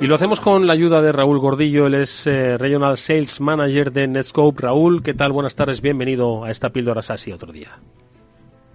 Y 0.00 0.06
lo 0.06 0.14
hacemos 0.14 0.38
con 0.38 0.68
la 0.68 0.74
ayuda 0.74 1.02
de 1.02 1.10
Raúl 1.10 1.40
Gordillo, 1.40 1.88
él 1.88 1.96
es 1.96 2.24
eh, 2.28 2.56
Regional 2.56 2.96
Sales 2.96 3.40
Manager 3.40 3.90
de 3.90 4.06
Netscope. 4.06 4.62
Raúl, 4.62 5.02
¿qué 5.02 5.12
tal? 5.12 5.32
Buenas 5.32 5.56
tardes, 5.56 5.82
bienvenido 5.82 6.44
a 6.44 6.52
esta 6.52 6.70
píldora 6.70 7.02
SASI 7.02 7.32
otro 7.32 7.52
día. 7.52 7.80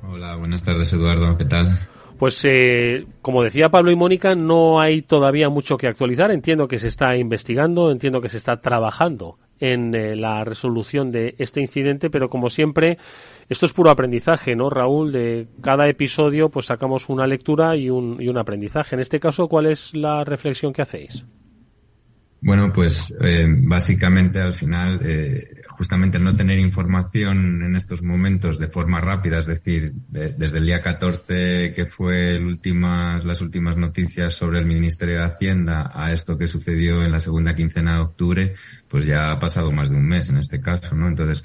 Hola, 0.06 0.36
buenas 0.36 0.64
tardes 0.64 0.92
Eduardo, 0.92 1.38
¿qué 1.38 1.46
tal? 1.46 1.68
Pues 2.20 2.44
eh, 2.44 3.06
como 3.22 3.42
decía 3.42 3.70
Pablo 3.70 3.92
y 3.92 3.96
Mónica, 3.96 4.36
no 4.36 4.82
hay 4.82 5.02
todavía 5.02 5.48
mucho 5.48 5.78
que 5.78 5.88
actualizar. 5.88 6.30
Entiendo 6.30 6.68
que 6.68 6.78
se 6.78 6.90
está 6.90 7.16
investigando, 7.16 7.90
entiendo 7.90 8.20
que 8.20 8.28
se 8.28 8.38
está 8.38 8.60
trabajando 8.60 9.38
en 9.60 9.94
eh, 9.96 10.16
la 10.16 10.44
resolución 10.44 11.12
de 11.12 11.36
este 11.38 11.62
incidente, 11.62 12.10
pero 12.10 12.30
como 12.30 12.50
siempre, 12.50 12.98
esto 13.50 13.66
es 13.66 13.74
puro 13.74 13.90
aprendizaje, 13.90 14.56
¿no, 14.56 14.70
Raúl? 14.70 15.12
De 15.12 15.48
cada 15.62 15.88
episodio, 15.88 16.50
pues 16.50 16.66
sacamos 16.66 17.10
una 17.10 17.28
lectura 17.28 17.76
y 17.76 17.90
un, 17.90 18.22
y 18.22 18.28
un 18.28 18.38
aprendizaje. 18.38 18.96
En 18.96 19.02
este 19.02 19.20
caso, 19.20 19.48
¿cuál 19.48 19.68
es 19.68 19.94
la 19.94 20.24
reflexión 20.24 20.74
que 20.74 20.82
hacéis? 20.82 21.26
Bueno, 22.42 22.72
pues 22.74 23.16
eh, 23.22 23.46
básicamente 23.48 24.40
al 24.40 24.52
final, 24.52 25.00
eh, 25.02 25.63
justamente 25.78 26.20
no 26.20 26.36
tener 26.36 26.60
información 26.60 27.64
en 27.64 27.76
estos 27.76 28.04
momentos 28.04 28.60
de 28.60 28.68
forma 28.68 29.02
rápida, 29.02 29.40
es 29.40 29.48
decir, 29.48 29.94
desde 30.10 30.58
el 30.58 30.66
día 30.66 30.82
14 30.82 31.74
que 31.76 31.86
fue 31.86 32.36
el 32.36 32.60
las 33.24 33.42
últimas 33.42 33.78
noticias 33.78 34.34
sobre 34.34 34.60
el 34.60 34.66
Ministerio 34.66 35.18
de 35.18 35.26
Hacienda 35.26 35.92
a 35.94 36.12
esto 36.12 36.38
que 36.38 36.48
sucedió 36.48 37.04
en 37.04 37.12
la 37.12 37.20
segunda 37.20 37.56
quincena 37.56 37.96
de 37.96 38.02
octubre, 38.02 38.54
pues 38.88 39.06
ya 39.06 39.32
ha 39.32 39.40
pasado 39.40 39.72
más 39.72 39.90
de 39.90 39.96
un 39.96 40.08
mes 40.08 40.30
en 40.30 40.38
este 40.38 40.62
caso, 40.62 40.96
¿no? 40.96 41.08
Entonces, 41.08 41.44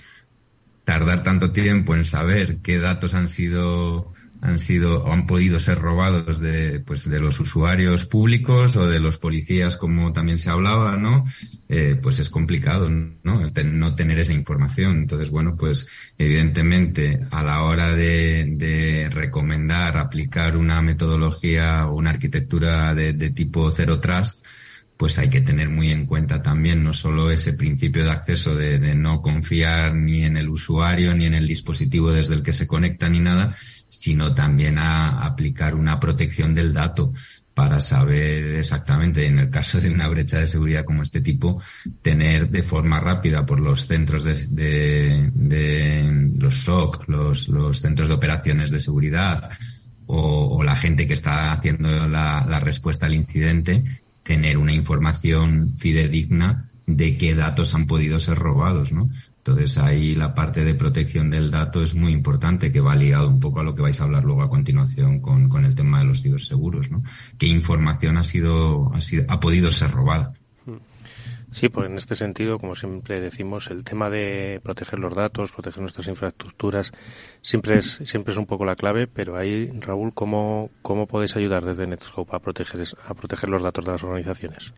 tardar 0.85 1.23
tanto 1.23 1.51
tiempo 1.51 1.95
en 1.95 2.05
saber 2.05 2.59
qué 2.63 2.79
datos 2.79 3.15
han 3.15 3.29
sido 3.29 4.13
han 4.41 4.59
sido 4.59 5.05
o 5.05 5.13
han 5.13 5.27
podido 5.27 5.59
ser 5.59 5.79
robados 5.79 6.41
de, 6.41 6.81
pues, 6.81 7.09
de 7.09 7.21
los 7.21 7.41
usuarios 7.41 8.07
públicos 8.07 8.77
o 8.77 8.87
de 8.87 9.01
los 9.01 9.19
policías, 9.19 9.77
como 9.77 10.13
también 10.13 10.39
se 10.39 10.51
hablaba, 10.51 10.97
¿no? 10.97 11.25
Eh, 11.69 11.99
pues 12.01 12.19
es 12.19 12.31
complicado, 12.31 12.89
¿no? 12.89 13.51
no 13.65 13.95
tener 13.95 14.19
esa 14.19 14.33
información. 14.33 14.99
Entonces, 14.99 15.31
bueno, 15.31 15.57
pues 15.57 15.87
evidentemente 16.17 17.21
a 17.31 17.43
la 17.43 17.63
hora 17.63 17.95
de, 17.95 18.47
de 18.57 19.09
recomendar 19.11 19.97
aplicar 19.97 20.57
una 20.57 20.81
metodología 20.83 21.87
o 21.87 21.97
una 21.97 22.11
arquitectura 22.11 22.95
de, 22.95 23.13
de 23.13 23.31
tipo 23.31 23.71
Zero 23.71 24.01
Trust, 24.01 24.45
pues 24.99 25.17
hay 25.17 25.31
que 25.31 25.41
tener 25.41 25.69
muy 25.69 25.91
en 25.91 26.07
cuenta 26.07 26.43
también 26.43 26.83
no 26.83 26.93
solo 26.93 27.31
ese 27.31 27.53
principio 27.53 28.05
de 28.05 28.11
acceso 28.11 28.57
de, 28.57 28.97
no 28.97 29.23
confiar 29.23 29.95
ni 29.95 30.25
en 30.25 30.37
el 30.37 30.49
usuario 30.49 31.15
ni 31.15 31.25
en 31.25 31.35
el 31.35 31.47
dispositivo 31.47 32.11
desde 32.11 32.35
el 32.35 32.43
que 32.43 32.53
se 32.53 32.67
conecta 32.67 33.09
ni 33.09 33.21
nada, 33.21 33.55
sino 33.87 34.35
también 34.35 34.77
a 34.77 35.25
aplicar 35.25 35.77
una 35.77 36.01
protección 36.01 36.53
del 36.53 36.75
dato 36.75 37.13
para 37.55 37.79
saber 37.79 38.57
exactamente, 38.57 39.25
en 39.25 39.39
el 39.39 39.51
caso 39.51 39.81
de 39.81 39.91
una 39.91 40.09
brecha 40.09 40.41
de 40.41 40.47
seguridad 40.49 40.85
como 40.85 41.03
este 41.03 41.21
tipo, 41.21 41.63
tener 42.03 42.49
de 42.51 42.63
forma 42.65 42.99
rápida 42.99 43.47
por 43.47 43.61
los 43.61 43.87
centros 43.87 44.25
de, 44.25 44.35
de, 44.49 45.31
de 45.33 46.31
los 46.39 46.57
SOC, 46.57 47.09
los, 47.09 47.49
los 47.49 47.81
centros 47.81 48.09
de 48.09 48.15
operaciones 48.15 48.73
de 48.73 48.81
seguridad, 48.81 49.51
o, 50.07 50.57
o, 50.57 50.63
la 50.63 50.75
gente 50.75 51.07
que 51.07 51.15
está 51.15 51.53
haciendo 51.53 52.09
la, 52.09 52.45
la 52.49 52.61
respuesta 52.61 53.07
al 53.07 53.15
incidente, 53.15 54.03
tener 54.29 54.59
una 54.59 54.75
información 54.75 55.73
fidedigna 55.79 56.69
de 56.85 57.17
qué 57.17 57.35
datos 57.35 57.75
han 57.75 57.87
podido 57.87 58.21
ser 58.21 58.37
robados, 58.37 58.93
¿no? 58.93 59.09
Entonces 59.39 59.79
ahí 59.79 60.15
la 60.15 60.35
parte 60.35 60.65
de 60.65 60.75
protección 60.75 61.31
del 61.31 61.51
dato 61.51 61.83
es 61.83 61.95
muy 61.95 62.13
importante, 62.13 62.71
que 62.71 62.83
va 62.83 62.95
ligado 62.95 63.27
un 63.27 63.41
poco 63.41 63.61
a 63.61 63.63
lo 63.63 63.75
que 63.75 63.81
vais 63.81 63.99
a 63.99 64.05
hablar 64.05 64.25
luego 64.25 64.43
a 64.43 64.51
continuación 64.51 65.21
con, 65.21 65.49
con 65.49 65.65
el 65.65 65.75
tema 65.75 66.01
de 66.01 66.05
los 66.05 66.23
ciberseguros, 66.23 66.91
¿no? 66.91 67.03
¿Qué 67.39 67.47
información 67.47 68.19
ha 68.19 68.25
sido, 68.25 68.93
ha 68.93 69.01
sido, 69.01 69.25
ha 69.29 69.41
podido 69.41 69.73
ser 69.73 69.93
robada? 69.93 70.35
Sí, 71.51 71.69
pues 71.69 71.87
en 71.87 71.97
este 71.97 72.15
sentido, 72.15 72.59
como 72.59 72.75
siempre 72.75 73.21
decimos, 73.21 73.69
el 73.71 73.83
tema 73.83 74.11
de 74.11 74.61
proteger 74.63 74.99
los 74.99 75.15
datos, 75.15 75.53
proteger 75.53 75.81
nuestras 75.81 76.07
infraestructuras, 76.07 76.93
siempre 77.41 77.79
es, 77.79 77.99
siempre 78.05 78.33
es 78.33 78.39
un 78.39 78.47
poco 78.47 78.65
la 78.67 78.77
clave, 78.77 79.07
pero 79.07 79.37
ahí, 79.37 79.71
Raúl, 79.81 80.13
¿cómo, 80.13 80.71
cómo 80.83 81.07
podéis 81.07 81.37
ayudar 81.37 81.65
desde 81.65 81.87
Netscope 81.87 82.37
a 82.37 82.39
proteger, 82.39 82.87
a 83.07 83.15
proteger 83.15 83.49
los 83.49 83.63
datos 83.63 83.85
de 83.85 83.93
las 83.93 84.03
organizaciones? 84.03 84.75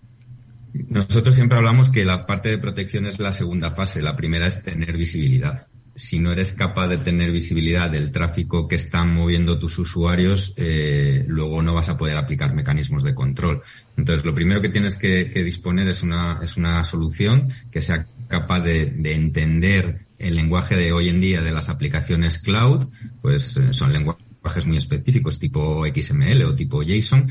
Nosotros 0.72 1.34
siempre 1.34 1.58
hablamos 1.58 1.90
que 1.90 2.04
la 2.04 2.20
parte 2.20 2.50
de 2.50 2.58
protección 2.58 3.06
es 3.06 3.18
la 3.18 3.32
segunda 3.32 3.72
fase. 3.72 4.00
La 4.00 4.14
primera 4.14 4.46
es 4.46 4.62
tener 4.62 4.96
visibilidad 4.96 5.69
si 5.94 6.18
no 6.18 6.32
eres 6.32 6.52
capaz 6.52 6.88
de 6.88 6.98
tener 6.98 7.30
visibilidad 7.30 7.90
del 7.90 8.12
tráfico 8.12 8.68
que 8.68 8.76
están 8.76 9.14
moviendo 9.14 9.58
tus 9.58 9.78
usuarios, 9.78 10.54
eh, 10.56 11.24
luego 11.26 11.62
no 11.62 11.74
vas 11.74 11.88
a 11.88 11.98
poder 11.98 12.16
aplicar 12.16 12.54
mecanismos 12.54 13.02
de 13.02 13.14
control. 13.14 13.62
Entonces, 13.96 14.24
lo 14.24 14.34
primero 14.34 14.60
que 14.60 14.68
tienes 14.68 14.96
que, 14.96 15.24
disponer 15.24 15.88
es 15.88 16.02
una, 16.02 16.40
es 16.42 16.56
una 16.56 16.84
solución 16.84 17.48
que 17.70 17.80
sea 17.80 18.06
capaz 18.28 18.60
de, 18.60 18.86
de, 18.86 19.14
entender 19.14 20.06
el 20.18 20.36
lenguaje 20.36 20.76
de 20.76 20.92
hoy 20.92 21.08
en 21.08 21.20
día 21.20 21.42
de 21.42 21.52
las 21.52 21.68
aplicaciones 21.68 22.38
cloud, 22.38 22.86
pues 23.20 23.56
eh, 23.56 23.74
son 23.74 23.92
lenguajes 23.92 24.66
muy 24.66 24.76
específicos 24.76 25.38
tipo 25.38 25.84
XML 25.86 26.44
o 26.44 26.54
tipo 26.54 26.82
JSON 26.82 27.30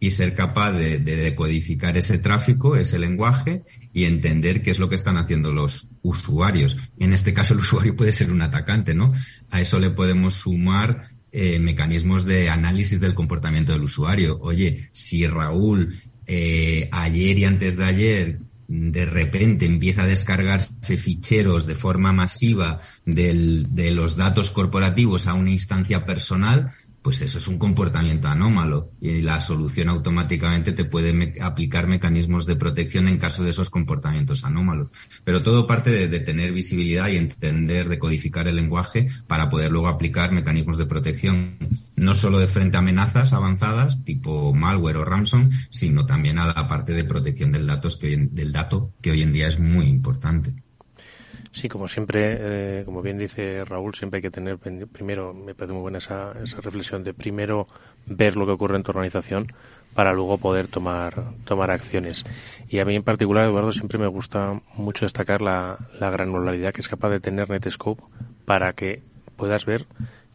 y 0.00 0.12
ser 0.12 0.34
capaz 0.34 0.72
de, 0.72 0.98
de, 0.98 1.16
decodificar 1.16 1.98
ese 1.98 2.18
tráfico, 2.18 2.74
ese 2.74 2.98
lenguaje 2.98 3.62
y 3.92 4.04
entender 4.04 4.62
qué 4.62 4.70
es 4.70 4.78
lo 4.78 4.88
que 4.88 4.94
están 4.94 5.18
haciendo 5.18 5.52
los 5.52 5.90
usuarios. 6.00 6.78
En 6.98 7.12
este 7.12 7.34
caso 7.34 7.52
el 7.52 7.60
usuario 7.68 7.94
puede 7.94 8.12
ser 8.12 8.32
un 8.32 8.40
atacante, 8.40 8.94
¿no? 8.94 9.12
A 9.50 9.60
eso 9.60 9.78
le 9.78 9.90
podemos 9.90 10.34
sumar 10.34 11.08
eh, 11.32 11.60
mecanismos 11.60 12.24
de 12.24 12.48
análisis 12.48 12.98
del 12.98 13.14
comportamiento 13.14 13.72
del 13.72 13.82
usuario. 13.82 14.38
Oye, 14.40 14.88
si 14.92 15.26
Raúl 15.26 16.00
eh, 16.26 16.88
ayer 16.90 17.38
y 17.38 17.44
antes 17.44 17.76
de 17.76 17.84
ayer 17.84 18.38
de 18.72 19.04
repente 19.04 19.66
empieza 19.66 20.04
a 20.04 20.06
descargarse 20.06 20.96
ficheros 20.96 21.66
de 21.66 21.74
forma 21.74 22.12
masiva 22.12 22.78
de 23.04 23.90
los 23.92 24.16
datos 24.16 24.52
corporativos 24.52 25.26
a 25.26 25.34
una 25.34 25.50
instancia 25.50 26.06
personal, 26.06 26.72
pues 27.02 27.22
eso 27.22 27.38
es 27.38 27.48
un 27.48 27.58
comportamiento 27.58 28.28
anómalo 28.28 28.92
y 29.00 29.22
la 29.22 29.40
solución 29.40 29.88
automáticamente 29.88 30.72
te 30.72 30.84
puede 30.84 31.34
aplicar 31.40 31.86
mecanismos 31.86 32.44
de 32.44 32.56
protección 32.56 33.08
en 33.08 33.18
caso 33.18 33.42
de 33.42 33.50
esos 33.50 33.70
comportamientos 33.70 34.44
anómalos. 34.44 34.88
Pero 35.24 35.42
todo 35.42 35.66
parte 35.66 36.08
de, 36.08 36.20
tener 36.20 36.52
visibilidad 36.52 37.08
y 37.08 37.16
entender, 37.16 37.88
de 37.88 37.98
codificar 37.98 38.46
el 38.48 38.56
lenguaje 38.56 39.08
para 39.26 39.48
poder 39.48 39.70
luego 39.70 39.88
aplicar 39.88 40.32
mecanismos 40.32 40.76
de 40.76 40.86
protección, 40.86 41.56
no 41.96 42.12
solo 42.12 42.38
de 42.38 42.46
frente 42.46 42.76
a 42.76 42.80
amenazas 42.80 43.32
avanzadas 43.32 44.04
tipo 44.04 44.52
malware 44.52 44.98
o 44.98 45.04
ransom, 45.04 45.48
sino 45.70 46.04
también 46.04 46.38
a 46.38 46.46
la 46.46 46.68
parte 46.68 46.92
de 46.92 47.04
protección 47.04 47.52
del, 47.52 47.66
datos 47.66 47.96
que 47.96 48.28
del 48.30 48.52
dato 48.52 48.92
que 49.00 49.12
hoy 49.12 49.22
en 49.22 49.32
día 49.32 49.48
es 49.48 49.58
muy 49.58 49.86
importante. 49.86 50.52
Sí, 51.52 51.68
como 51.68 51.88
siempre, 51.88 52.36
eh, 52.38 52.82
como 52.84 53.02
bien 53.02 53.18
dice 53.18 53.64
Raúl, 53.64 53.94
siempre 53.94 54.18
hay 54.18 54.22
que 54.22 54.30
tener 54.30 54.56
primero, 54.58 55.34
me 55.34 55.54
parece 55.54 55.72
muy 55.74 55.82
buena 55.82 55.98
esa, 55.98 56.32
esa 56.42 56.60
reflexión 56.60 57.02
de 57.02 57.12
primero 57.12 57.66
ver 58.06 58.36
lo 58.36 58.46
que 58.46 58.52
ocurre 58.52 58.76
en 58.76 58.84
tu 58.84 58.92
organización 58.92 59.52
para 59.94 60.12
luego 60.12 60.38
poder 60.38 60.68
tomar, 60.68 61.32
tomar 61.44 61.72
acciones. 61.72 62.24
Y 62.68 62.78
a 62.78 62.84
mí 62.84 62.94
en 62.94 63.02
particular, 63.02 63.46
Eduardo, 63.46 63.72
siempre 63.72 63.98
me 63.98 64.06
gusta 64.06 64.60
mucho 64.76 65.04
destacar 65.04 65.42
la, 65.42 65.76
la 65.98 66.10
granularidad 66.10 66.72
que 66.72 66.82
es 66.82 66.88
capaz 66.88 67.10
de 67.10 67.18
tener 67.18 67.50
Netscope 67.50 68.02
para 68.44 68.72
que 68.72 69.02
puedas 69.36 69.66
ver 69.66 69.86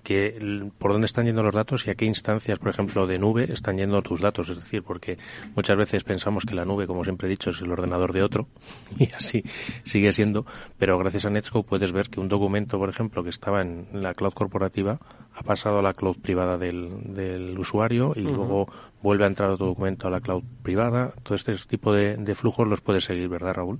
que 0.05 0.69
por 0.77 0.91
dónde 0.91 1.05
están 1.05 1.25
yendo 1.25 1.41
los 1.41 1.55
datos 1.55 1.87
y 1.87 1.89
a 1.89 1.95
qué 1.95 2.05
instancias, 2.05 2.59
por 2.59 2.69
ejemplo, 2.69 3.07
de 3.07 3.17
nube 3.17 3.51
están 3.51 3.77
yendo 3.77 4.01
tus 4.03 4.21
datos. 4.21 4.47
Es 4.49 4.57
decir, 4.57 4.83
porque 4.83 5.17
muchas 5.55 5.75
veces 5.75 6.03
pensamos 6.03 6.45
que 6.45 6.53
la 6.53 6.63
nube, 6.63 6.85
como 6.85 7.03
siempre 7.03 7.27
he 7.27 7.31
dicho, 7.31 7.49
es 7.49 7.59
el 7.59 7.71
ordenador 7.71 8.13
de 8.13 8.21
otro 8.21 8.47
y 8.99 9.11
así 9.13 9.43
sigue 9.83 10.13
siendo. 10.13 10.45
Pero 10.77 10.97
gracias 10.99 11.25
a 11.25 11.31
Netscope 11.31 11.67
puedes 11.67 11.91
ver 11.91 12.09
que 12.09 12.19
un 12.19 12.29
documento, 12.29 12.77
por 12.77 12.87
ejemplo, 12.87 13.23
que 13.23 13.31
estaba 13.31 13.63
en 13.63 13.87
la 13.93 14.13
cloud 14.13 14.33
corporativa 14.33 14.99
ha 15.33 15.41
pasado 15.41 15.79
a 15.79 15.81
la 15.81 15.93
cloud 15.93 16.17
privada 16.21 16.57
del, 16.57 17.13
del 17.13 17.57
usuario 17.57 18.13
y 18.15 18.21
uh 18.21 18.29
-huh. 18.29 18.35
luego 18.35 18.67
vuelve 19.01 19.23
a 19.23 19.27
entrar 19.27 19.49
otro 19.49 19.65
documento 19.65 20.07
a 20.07 20.11
la 20.11 20.21
cloud 20.21 20.43
privada. 20.61 21.13
Todo 21.23 21.33
este 21.33 21.55
tipo 21.67 21.91
de, 21.91 22.15
de 22.15 22.35
flujos 22.35 22.67
los 22.67 22.81
puedes 22.81 23.05
seguir, 23.05 23.27
¿verdad, 23.27 23.55
Raúl? 23.55 23.79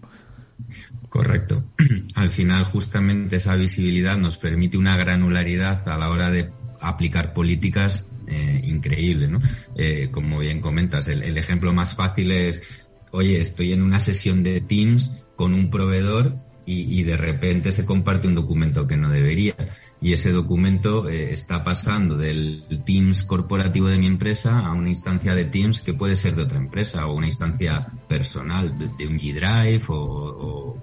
Correcto. 1.10 1.64
Al 2.16 2.30
final, 2.30 2.66
justamente 2.66 3.38
esa 3.38 3.56
visibilidad 3.56 4.18
nos 4.18 4.38
permite 4.38 4.78
una 4.78 4.98
granularidad 4.98 5.88
a 5.88 5.98
la 5.98 6.10
hora 6.10 6.30
de 6.30 6.52
aplicar 6.82 7.34
políticas 7.34 8.12
eh, 8.28 8.62
increíble, 8.66 9.28
¿no? 9.28 9.42
Eh, 9.76 10.10
como 10.12 10.40
bien 10.40 10.62
comentas, 10.62 11.08
el, 11.08 11.24
el 11.24 11.38
ejemplo 11.38 11.74
más 11.74 11.96
fácil 11.96 12.32
es, 12.32 12.90
oye, 13.12 13.40
estoy 13.40 13.72
en 13.72 13.82
una 13.82 14.00
sesión 14.00 14.44
de 14.44 14.62
Teams 14.62 15.24
con 15.36 15.54
un 15.54 15.70
proveedor 15.70 16.38
y, 16.66 17.00
y, 17.00 17.04
de 17.04 17.18
repente 17.18 17.72
se 17.72 17.86
comparte 17.86 18.28
un 18.28 18.36
documento 18.36 18.88
que 18.88 18.98
no 18.98 19.10
debería. 19.10 19.56
Y 20.02 20.14
ese 20.14 20.32
documento 20.32 21.08
eh, 21.08 21.32
está 21.32 21.64
pasando 21.64 22.18
del 22.18 22.66
Teams 22.86 23.24
corporativo 23.24 23.88
de 23.88 24.00
mi 24.00 24.08
empresa 24.08 24.60
a 24.60 24.74
una 24.74 24.90
instancia 24.90 25.36
de 25.36 25.46
Teams 25.46 25.82
que 25.82 25.94
puede 25.94 26.16
ser 26.16 26.36
de 26.36 26.44
otra 26.44 26.58
empresa 26.58 27.06
o 27.06 27.16
una 27.16 27.28
instancia 27.28 27.88
personal, 28.08 28.78
de, 28.78 28.90
de 28.98 29.08
un 29.08 29.18
G 29.18 29.34
Drive 29.34 29.84
o, 29.90 29.96
o, 29.96 30.82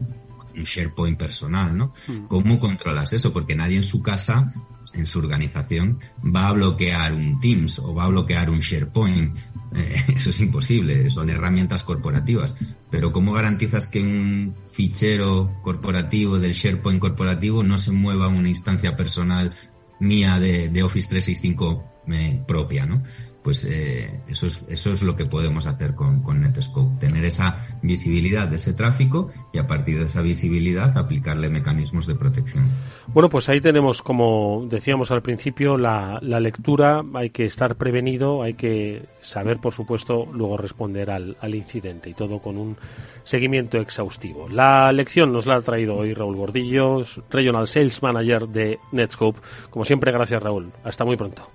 un 0.54 0.62
SharePoint 0.62 1.18
personal, 1.18 1.76
¿no? 1.76 1.92
Mm. 2.06 2.26
¿Cómo 2.26 2.58
controlas 2.58 3.12
eso? 3.12 3.32
Porque 3.32 3.56
nadie 3.56 3.76
en 3.76 3.84
su 3.84 4.02
casa 4.02 4.52
en 4.94 5.06
su 5.06 5.18
organización 5.18 6.00
va 6.24 6.48
a 6.48 6.52
bloquear 6.52 7.14
un 7.14 7.40
Teams 7.40 7.78
o 7.78 7.94
va 7.94 8.04
a 8.04 8.08
bloquear 8.08 8.50
un 8.50 8.60
SharePoint. 8.60 9.36
Eh, 9.74 10.04
eso 10.14 10.28
es 10.28 10.40
imposible, 10.40 11.08
son 11.08 11.30
herramientas 11.30 11.82
corporativas. 11.82 12.58
Pero 12.90 13.10
¿cómo 13.10 13.32
garantizas 13.32 13.88
que 13.88 14.02
un 14.02 14.54
fichero 14.70 15.50
corporativo 15.62 16.38
del 16.38 16.52
SharePoint 16.52 17.00
corporativo 17.00 17.62
no 17.62 17.78
se 17.78 17.90
mueva 17.90 18.26
a 18.26 18.28
una 18.28 18.50
instancia 18.50 18.96
personal 18.96 19.54
mía 19.98 20.38
de, 20.38 20.82
Office 20.82 21.08
365 21.08 21.84
eh, 22.08 22.42
propia, 22.46 22.84
¿no? 22.84 23.02
Pues 23.42 23.64
eh, 23.64 24.20
eso, 24.28 24.46
es, 24.46 24.64
eso 24.68 24.92
es 24.92 25.02
lo 25.02 25.16
que 25.16 25.26
podemos 25.26 25.66
hacer 25.66 25.94
con, 25.94 26.22
con, 26.22 26.40
Netscope, 26.40 26.98
tener 27.00 27.24
esa 27.24 27.56
visibilidad 27.82 28.46
de 28.46 28.56
ese 28.56 28.74
tráfico 28.74 29.30
y 29.52 29.58
a 29.58 29.66
partir 29.66 29.98
de 29.98 30.06
esa 30.06 30.22
visibilidad 30.22 30.96
aplicarle 30.96 31.48
mecanismos 31.48 32.06
de 32.06 32.14
protección. 32.14 32.68
Bueno, 33.08 33.28
pues 33.28 33.48
ahí 33.48 33.60
tenemos, 33.60 34.02
como 34.02 34.64
decíamos 34.68 35.10
al 35.10 35.22
principio, 35.22 35.76
la, 35.76 36.18
la 36.22 36.40
lectura, 36.40 37.02
hay 37.14 37.30
que 37.30 37.44
estar 37.44 37.76
prevenido, 37.76 38.42
hay 38.42 38.54
que 38.54 39.06
saber, 39.20 39.58
por 39.58 39.74
supuesto, 39.74 40.26
luego 40.32 40.56
responder 40.56 41.10
al, 41.10 41.36
al 41.40 41.54
incidente 41.54 42.10
y 42.10 42.14
todo 42.14 42.38
con 42.38 42.56
un 42.56 42.76
seguimiento 43.24 43.78
exhaustivo. 43.78 44.48
La 44.48 44.92
lección 44.92 45.32
nos 45.32 45.46
la 45.46 45.56
ha 45.56 45.60
traído 45.60 45.96
hoy 45.96 46.14
Raúl 46.14 46.36
Gordillos, 46.36 47.20
Regional 47.30 47.66
Sales 47.66 48.02
Manager 48.02 48.48
de 48.48 48.78
Netscope. 48.92 49.40
Como 49.70 49.84
siempre, 49.84 50.12
gracias 50.12 50.42
Raúl. 50.42 50.72
Hasta 50.84 51.04
muy 51.04 51.16
pronto. 51.16 51.50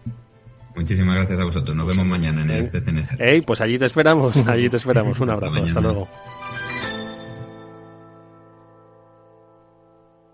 Muchísimas 0.78 1.16
gracias 1.16 1.40
a 1.40 1.44
vosotros. 1.44 1.76
Nos 1.76 1.88
vemos 1.88 2.06
mañana 2.06 2.44
en 2.44 2.52
el 2.52 2.70
CCNG. 2.70 3.18
Hey, 3.18 3.42
pues 3.42 3.62
allí 3.62 3.80
te 3.80 3.86
esperamos, 3.86 4.38
allí 4.48 4.70
te 4.70 4.78
esperamos. 4.78 5.20
Un 5.20 5.32
abrazo. 5.32 5.64
Hasta 5.64 5.82
luego. 5.82 6.08